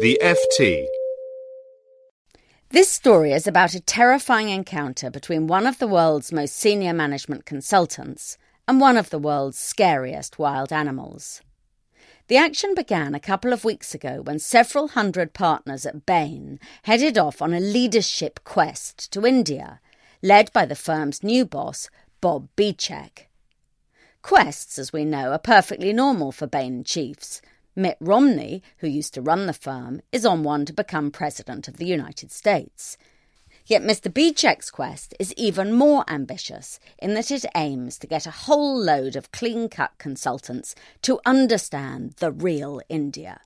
The 0.00 0.18
FT. 0.22 0.86
This 2.70 2.90
story 2.90 3.32
is 3.32 3.46
about 3.46 3.74
a 3.74 3.80
terrifying 3.80 4.48
encounter 4.48 5.10
between 5.10 5.46
one 5.46 5.66
of 5.66 5.78
the 5.78 5.86
world's 5.86 6.32
most 6.32 6.56
senior 6.56 6.94
management 6.94 7.44
consultants 7.44 8.38
and 8.66 8.80
one 8.80 8.96
of 8.96 9.10
the 9.10 9.18
world's 9.18 9.58
scariest 9.58 10.38
wild 10.38 10.72
animals. 10.72 11.42
The 12.28 12.38
action 12.38 12.74
began 12.74 13.14
a 13.14 13.20
couple 13.20 13.52
of 13.52 13.62
weeks 13.62 13.94
ago 13.94 14.22
when 14.22 14.38
several 14.38 14.88
hundred 14.88 15.34
partners 15.34 15.84
at 15.84 16.06
Bain 16.06 16.58
headed 16.84 17.18
off 17.18 17.42
on 17.42 17.52
a 17.52 17.60
leadership 17.60 18.40
quest 18.42 19.12
to 19.12 19.26
India, 19.26 19.80
led 20.22 20.50
by 20.54 20.64
the 20.64 20.74
firm's 20.74 21.22
new 21.22 21.44
boss, 21.44 21.90
Bob 22.22 22.48
Bechek. 22.56 23.26
Quests, 24.22 24.78
as 24.78 24.94
we 24.94 25.04
know, 25.04 25.32
are 25.32 25.38
perfectly 25.38 25.92
normal 25.92 26.32
for 26.32 26.46
Bain 26.46 26.84
chiefs. 26.84 27.42
Mitt 27.80 27.96
Romney, 27.98 28.62
who 28.78 28.86
used 28.86 29.14
to 29.14 29.22
run 29.22 29.46
the 29.46 29.54
firm, 29.54 30.02
is 30.12 30.26
on 30.26 30.42
one 30.42 30.66
to 30.66 30.72
become 30.74 31.10
President 31.10 31.66
of 31.66 31.78
the 31.78 31.86
United 31.86 32.30
States. 32.30 32.98
Yet 33.64 33.82
Mr. 33.82 34.12
Bechek's 34.12 34.70
quest 34.70 35.14
is 35.18 35.32
even 35.32 35.72
more 35.72 36.04
ambitious 36.06 36.78
in 36.98 37.14
that 37.14 37.30
it 37.30 37.46
aims 37.56 37.98
to 37.98 38.06
get 38.06 38.26
a 38.26 38.42
whole 38.42 38.78
load 38.78 39.16
of 39.16 39.32
clean 39.32 39.70
cut 39.70 39.92
consultants 39.96 40.74
to 41.00 41.20
understand 41.24 42.16
the 42.18 42.30
real 42.30 42.82
India. 42.90 43.40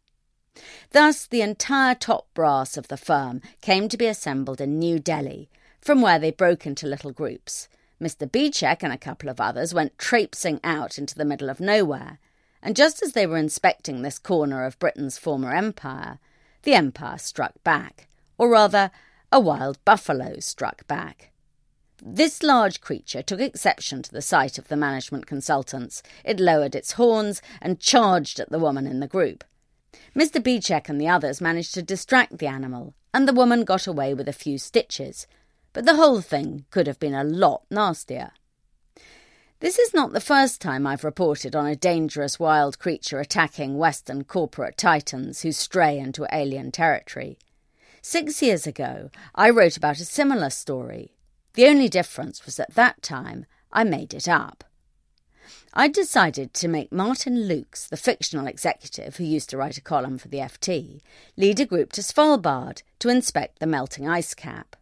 Thus, 0.90 1.28
the 1.28 1.42
entire 1.42 1.94
top 1.94 2.26
brass 2.34 2.76
of 2.76 2.88
the 2.88 2.96
firm 2.96 3.40
came 3.60 3.88
to 3.88 3.96
be 3.96 4.06
assembled 4.06 4.60
in 4.60 4.80
New 4.80 4.98
Delhi, 4.98 5.48
from 5.80 6.02
where 6.02 6.18
they 6.18 6.32
broke 6.32 6.66
into 6.66 6.88
little 6.88 7.12
groups. 7.12 7.68
Mr. 8.02 8.28
Bechek 8.28 8.82
and 8.82 8.92
a 8.92 8.98
couple 8.98 9.28
of 9.28 9.40
others 9.40 9.72
went 9.72 9.96
traipsing 9.96 10.58
out 10.64 10.98
into 10.98 11.14
the 11.14 11.24
middle 11.24 11.48
of 11.48 11.60
nowhere, 11.60 12.18
and 12.64 12.74
just 12.74 13.02
as 13.02 13.12
they 13.12 13.26
were 13.26 13.36
inspecting 13.36 14.00
this 14.00 14.18
corner 14.18 14.64
of 14.64 14.78
Britain's 14.78 15.18
former 15.18 15.54
empire, 15.54 16.18
the 16.62 16.74
empire 16.74 17.18
struck 17.18 17.62
back, 17.62 18.08
or 18.38 18.48
rather, 18.48 18.90
a 19.30 19.38
wild 19.38 19.78
buffalo 19.84 20.40
struck 20.40 20.86
back. 20.88 21.30
This 22.02 22.42
large 22.42 22.80
creature 22.80 23.22
took 23.22 23.40
exception 23.40 24.02
to 24.02 24.10
the 24.10 24.22
sight 24.22 24.56
of 24.58 24.68
the 24.68 24.76
management 24.76 25.26
consultants. 25.26 26.02
It 26.24 26.40
lowered 26.40 26.74
its 26.74 26.92
horns 26.92 27.42
and 27.60 27.80
charged 27.80 28.40
at 28.40 28.50
the 28.50 28.58
woman 28.58 28.86
in 28.86 29.00
the 29.00 29.06
group. 29.06 29.44
Mr. 30.16 30.42
Bechek 30.42 30.88
and 30.88 30.98
the 30.98 31.08
others 31.08 31.42
managed 31.42 31.74
to 31.74 31.82
distract 31.82 32.38
the 32.38 32.46
animal, 32.46 32.94
and 33.12 33.28
the 33.28 33.34
woman 33.34 33.64
got 33.64 33.86
away 33.86 34.14
with 34.14 34.28
a 34.28 34.32
few 34.32 34.56
stitches, 34.56 35.26
but 35.74 35.84
the 35.84 35.96
whole 35.96 36.22
thing 36.22 36.64
could 36.70 36.86
have 36.86 36.98
been 36.98 37.14
a 37.14 37.24
lot 37.24 37.62
nastier. 37.70 38.32
This 39.64 39.78
is 39.78 39.94
not 39.94 40.12
the 40.12 40.20
first 40.20 40.60
time 40.60 40.86
I've 40.86 41.04
reported 41.04 41.56
on 41.56 41.64
a 41.64 41.74
dangerous 41.74 42.38
wild 42.38 42.78
creature 42.78 43.18
attacking 43.18 43.78
Western 43.78 44.22
corporate 44.24 44.76
titans 44.76 45.40
who 45.40 45.52
stray 45.52 45.98
into 45.98 46.26
alien 46.30 46.70
territory. 46.70 47.38
Six 48.02 48.42
years 48.42 48.66
ago, 48.66 49.08
I 49.34 49.48
wrote 49.48 49.78
about 49.78 50.00
a 50.00 50.04
similar 50.04 50.50
story. 50.50 51.14
The 51.54 51.66
only 51.66 51.88
difference 51.88 52.44
was 52.44 52.56
that 52.56 52.74
that 52.74 53.00
time 53.00 53.46
I 53.72 53.84
made 53.84 54.12
it 54.12 54.28
up. 54.28 54.64
I 55.72 55.88
decided 55.88 56.52
to 56.52 56.68
make 56.68 56.92
Martin 56.92 57.48
Lukes, 57.48 57.88
the 57.88 57.96
fictional 57.96 58.46
executive 58.46 59.16
who 59.16 59.24
used 59.24 59.48
to 59.48 59.56
write 59.56 59.78
a 59.78 59.80
column 59.80 60.18
for 60.18 60.28
the 60.28 60.40
FT, 60.40 61.00
lead 61.38 61.58
a 61.58 61.64
group 61.64 61.90
to 61.92 62.02
Svalbard 62.02 62.82
to 62.98 63.08
inspect 63.08 63.60
the 63.60 63.66
melting 63.66 64.06
ice 64.06 64.34
cap. 64.34 64.76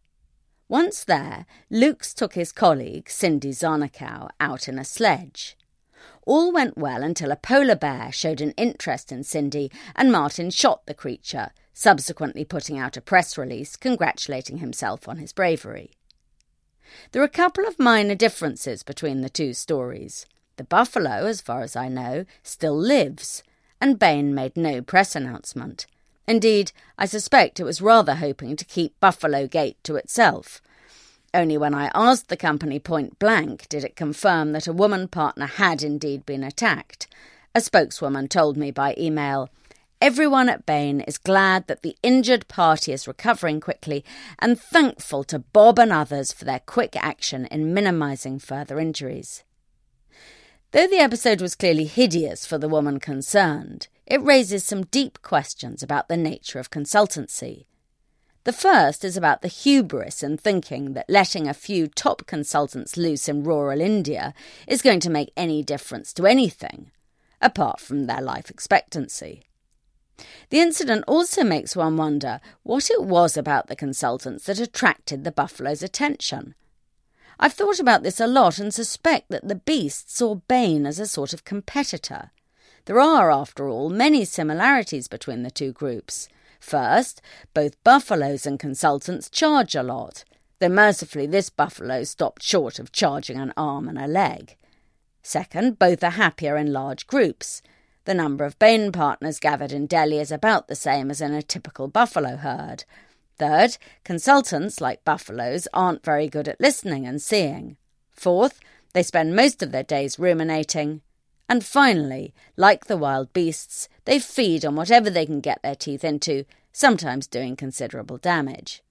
Once 0.73 1.05
there, 1.05 1.45
Lukes 1.71 2.15
took 2.15 2.33
his 2.33 2.51
colleague, 2.51 3.11
Cindy 3.11 3.51
Zarnakow, 3.51 4.31
out 4.41 4.69
in 4.69 4.79
a 4.79 4.87
sledge. 4.87 5.55
All 6.25 6.51
went 6.51 6.79
well 6.79 7.03
until 7.03 7.31
a 7.31 7.37
polar 7.37 7.75
bear 7.75 8.11
showed 8.11 8.41
an 8.41 8.53
interest 8.53 9.13
in 9.13 9.23
Cindy 9.23 9.71
and 9.95 10.11
Martin 10.11 10.49
shot 10.49 10.87
the 10.87 10.95
creature, 10.95 11.51
subsequently 11.75 12.47
putting 12.47 12.79
out 12.79 12.97
a 12.97 13.03
press 13.03 13.37
release 13.37 13.77
congratulating 13.77 14.61
himself 14.61 15.07
on 15.07 15.19
his 15.19 15.35
bravery. 15.35 15.91
There 17.11 17.21
are 17.21 17.27
a 17.27 17.29
couple 17.29 17.67
of 17.67 17.79
minor 17.79 18.15
differences 18.15 18.83
between 18.83 19.21
the 19.21 19.29
two 19.29 19.53
stories. 19.53 20.25
The 20.57 20.65
buffalo, 20.65 21.27
as 21.27 21.43
far 21.43 21.61
as 21.61 21.77
I 21.77 21.89
know, 21.89 22.25
still 22.43 22.79
lives, 22.79 23.43
and 23.79 23.99
Bain 23.99 24.35
made 24.35 24.57
no 24.57 24.81
press 24.81 25.15
announcement. 25.15 25.85
Indeed, 26.27 26.73
I 26.99 27.07
suspect 27.07 27.59
it 27.59 27.65
was 27.65 27.83
rather 27.83 28.17
hoping 28.17 28.57
to 28.57 28.65
keep 28.65 28.99
Buffalo 29.01 29.47
Gate 29.47 29.77
to 29.85 29.97
itself. 29.97 30.63
Only 31.35 31.57
when 31.57 31.75
I 31.75 31.91
asked 31.95 32.29
the 32.29 32.37
company 32.37 32.79
point 32.79 33.19
blank 33.19 33.69
did 33.69 33.85
it 33.85 33.97
confirm 33.97 34.53
that 34.53 34.67
a 34.67 34.73
woman 34.73 35.09
partner 35.09 35.47
had 35.47 35.83
indeed 35.83 36.27
been 36.27 36.45
attacked. 36.45 37.07
A 37.55 37.61
spokeswoman 37.61 38.29
told 38.29 38.57
me 38.57 38.71
by 38.71 38.95
email 38.99 39.49
Everyone 40.03 40.49
at 40.49 40.67
Bain 40.67 41.01
is 41.03 41.17
glad 41.17 41.69
that 41.69 41.83
the 41.83 41.97
injured 42.03 42.49
party 42.49 42.93
is 42.93 43.07
recovering 43.07 43.61
quickly 43.61 44.05
and 44.41 44.59
thankful 44.59 45.23
to 45.25 45.39
Bob 45.39 45.79
and 45.79 45.93
others 45.93 46.33
for 46.33 46.45
their 46.45 46.59
quick 46.59 46.97
action 46.97 47.47
in 47.47 47.73
minimising 47.73 48.41
further 48.41 48.81
injuries. 48.81 49.45
Though 50.73 50.89
the 50.89 50.99
episode 50.99 51.41
was 51.41 51.55
clearly 51.55 51.85
hideous 51.85 52.45
for 52.45 52.59
the 52.59 52.69
woman 52.69 52.99
concerned, 52.99 53.87
it 54.13 54.23
raises 54.23 54.63
some 54.63 54.85
deep 54.85 55.23
questions 55.23 55.83
about 55.83 56.09
the 56.09 56.19
nature 56.19 56.59
of 56.59 56.71
consultancy. 56.71 57.65
The 58.45 58.53
first 58.53 59.07
is 59.07 59.17
about 59.17 59.41
the 59.41 59.49
hubris 59.49 60.23
in 60.23 60.37
thinking 60.37 60.93
that 60.93 61.09
letting 61.09 61.49
a 61.49 61.55
few 61.55 61.89
top 61.89 62.27
consultants 62.27 62.99
loose 62.99 63.27
in 63.27 63.43
rural 63.43 63.81
India 63.81 64.35
is 64.69 64.83
going 64.83 65.01
to 65.01 65.09
make 65.09 65.33
any 65.35 65.63
difference 65.63 66.13
to 66.13 66.27
anything, 66.27 66.91
apart 67.41 67.81
from 67.81 68.05
their 68.05 68.21
life 68.21 68.51
expectancy. 68.51 69.45
The 70.51 70.61
incident 70.61 71.05
also 71.09 71.43
makes 71.43 71.75
one 71.75 71.97
wonder 71.97 72.43
what 72.65 72.91
it 72.91 73.03
was 73.03 73.39
about 73.39 73.69
the 73.69 73.75
consultants 73.75 74.45
that 74.45 74.61
attracted 74.61 75.25
the 75.25 75.33
buffalo's 75.33 75.83
attention. 75.83 76.55
I've 77.41 77.55
thought 77.55 77.81
about 77.81 78.03
this 78.03 78.21
a 78.21 78.27
lot 78.27 78.59
and 78.59 78.75
suspect 78.75 79.31
that 79.31 79.49
the 79.49 79.55
beast 79.55 80.15
saw 80.15 80.35
Bain 80.35 80.85
as 80.85 80.99
a 80.99 81.07
sort 81.07 81.33
of 81.33 81.47
competitor. 81.47 82.31
There 82.85 83.01
are, 83.01 83.31
after 83.31 83.69
all, 83.69 83.91
many 83.91 84.25
similarities 84.25 85.09
between 85.09 85.43
the 85.43 85.51
two 85.51 85.73
groups. 85.73 86.29
First, 86.59 87.21
both 87.55 87.83
buffaloes 87.85 88.47
and 88.47 88.59
consultants 88.59 89.31
charge 89.31 89.75
a 89.75 89.83
lot, 89.83 90.25
though 90.59 90.69
mercifully 90.69 91.27
this 91.27 91.51
buffalo 91.51 92.05
stopped 92.05 92.43
short 92.43 92.79
of 92.79 92.93
charging 92.93 93.39
an 93.39 93.53
arm 93.57 93.89
and 93.89 93.99
a 93.99 94.07
leg. 94.07 94.57
Second, 95.23 95.79
both 95.79 96.03
are 96.03 96.11
happier 96.11 96.57
in 96.57 96.73
large 96.73 97.07
groups. 97.07 97.63
The 98.05 98.15
number 98.15 98.45
of 98.45 98.59
Bain 98.59 98.91
partners 98.91 99.39
gathered 99.39 99.73
in 99.73 99.87
Delhi 99.87 100.19
is 100.19 100.33
about 100.33 100.67
the 100.67 100.75
same 100.75 101.11
as 101.11 101.21
in 101.21 101.33
a 101.33 101.43
typical 101.43 101.87
buffalo 101.87 102.37
herd. 102.37 102.85
Third, 103.39 103.77
consultants, 104.05 104.81
like 104.81 105.05
buffaloes, 105.05 105.69
aren't 105.73 106.05
very 106.05 106.29
good 106.29 106.49
at 106.49 106.61
listening 106.61 107.07
and 107.07 107.23
seeing. 107.23 107.77
Fourth, 108.11 108.61
they 108.93 109.03
spend 109.03 109.37
most 109.37 109.63
of 109.63 109.71
their 109.71 109.85
days 109.85 110.19
ruminating. 110.19 111.01
And 111.53 111.63
finally, 111.63 112.33
like 112.57 112.87
the 112.87 112.97
wild 112.97 113.35
beasts, 113.35 113.87
they 114.07 114.19
feed 114.19 114.65
on 114.65 114.75
whatever 114.75 115.11
they 115.11 115.27
can 115.27 115.41
get 115.41 115.61
their 115.61 115.75
teeth 115.75 116.03
into, 116.03 116.47
sometimes 116.73 117.27
doing 117.27 117.57
considerable 117.57 118.17
damage. 118.17 118.83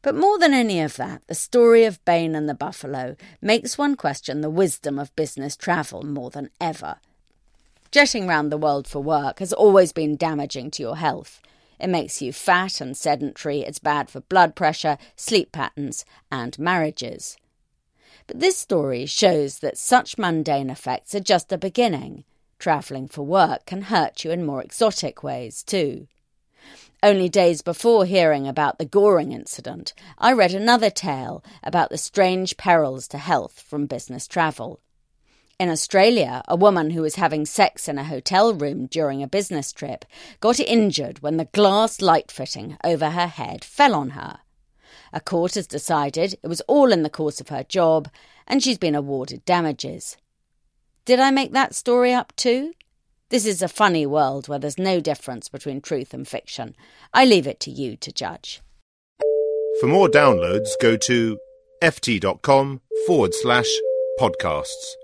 But 0.00 0.14
more 0.14 0.38
than 0.38 0.54
any 0.54 0.80
of 0.80 0.96
that, 0.96 1.20
the 1.26 1.34
story 1.34 1.84
of 1.84 2.02
Bain 2.06 2.34
and 2.34 2.48
the 2.48 2.54
buffalo 2.54 3.16
makes 3.42 3.76
one 3.76 3.96
question 3.96 4.40
the 4.40 4.48
wisdom 4.48 4.98
of 4.98 5.14
business 5.14 5.54
travel 5.54 6.02
more 6.06 6.30
than 6.30 6.48
ever. 6.58 6.96
Jetting 7.90 8.26
round 8.26 8.50
the 8.50 8.56
world 8.56 8.88
for 8.88 9.02
work 9.02 9.38
has 9.40 9.52
always 9.52 9.92
been 9.92 10.16
damaging 10.16 10.70
to 10.70 10.82
your 10.82 10.96
health. 10.96 11.42
It 11.78 11.88
makes 11.88 12.22
you 12.22 12.32
fat 12.32 12.80
and 12.80 12.96
sedentary, 12.96 13.60
it's 13.60 13.78
bad 13.78 14.08
for 14.08 14.20
blood 14.20 14.56
pressure, 14.56 14.96
sleep 15.16 15.52
patterns, 15.52 16.06
and 16.30 16.58
marriages. 16.58 17.36
But 18.26 18.40
this 18.40 18.56
story 18.56 19.06
shows 19.06 19.58
that 19.58 19.78
such 19.78 20.18
mundane 20.18 20.70
effects 20.70 21.14
are 21.14 21.20
just 21.20 21.52
a 21.52 21.58
beginning. 21.58 22.24
Travelling 22.58 23.08
for 23.08 23.22
work 23.22 23.66
can 23.66 23.82
hurt 23.82 24.24
you 24.24 24.30
in 24.30 24.46
more 24.46 24.62
exotic 24.62 25.22
ways, 25.22 25.62
too. 25.62 26.06
Only 27.02 27.28
days 27.28 27.62
before 27.62 28.06
hearing 28.06 28.46
about 28.46 28.78
the 28.78 28.84
Goring 28.84 29.32
incident, 29.32 29.92
I 30.18 30.32
read 30.32 30.54
another 30.54 30.88
tale 30.88 31.42
about 31.64 31.90
the 31.90 31.98
strange 31.98 32.56
perils 32.56 33.08
to 33.08 33.18
health 33.18 33.60
from 33.60 33.86
business 33.86 34.28
travel. 34.28 34.78
In 35.58 35.68
Australia, 35.68 36.42
a 36.46 36.54
woman 36.54 36.90
who 36.90 37.02
was 37.02 37.16
having 37.16 37.44
sex 37.44 37.88
in 37.88 37.98
a 37.98 38.04
hotel 38.04 38.54
room 38.54 38.86
during 38.86 39.22
a 39.22 39.26
business 39.26 39.72
trip 39.72 40.04
got 40.38 40.60
injured 40.60 41.22
when 41.22 41.38
the 41.38 41.46
glass 41.46 42.00
light 42.00 42.30
fitting 42.30 42.76
over 42.84 43.10
her 43.10 43.26
head 43.26 43.64
fell 43.64 43.94
on 43.94 44.10
her. 44.10 44.38
A 45.12 45.20
court 45.20 45.54
has 45.54 45.66
decided 45.66 46.38
it 46.42 46.48
was 46.48 46.62
all 46.62 46.92
in 46.92 47.02
the 47.02 47.10
course 47.10 47.40
of 47.40 47.48
her 47.48 47.64
job 47.64 48.08
and 48.46 48.62
she's 48.62 48.78
been 48.78 48.94
awarded 48.94 49.44
damages. 49.44 50.16
Did 51.04 51.20
I 51.20 51.30
make 51.30 51.52
that 51.52 51.74
story 51.74 52.12
up 52.12 52.34
too? 52.36 52.72
This 53.28 53.46
is 53.46 53.62
a 53.62 53.68
funny 53.68 54.06
world 54.06 54.48
where 54.48 54.58
there's 54.58 54.78
no 54.78 55.00
difference 55.00 55.48
between 55.48 55.80
truth 55.80 56.12
and 56.12 56.28
fiction. 56.28 56.76
I 57.14 57.24
leave 57.24 57.46
it 57.46 57.60
to 57.60 57.70
you 57.70 57.96
to 57.96 58.12
judge. 58.12 58.60
For 59.80 59.86
more 59.86 60.08
downloads, 60.08 60.68
go 60.80 60.96
to 60.96 61.38
ft.com 61.82 62.80
forward 63.06 63.34
slash 63.34 63.68
podcasts. 64.20 64.94